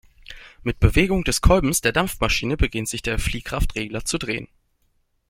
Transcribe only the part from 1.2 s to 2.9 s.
des Kolbens der Dampfmaschine beginnt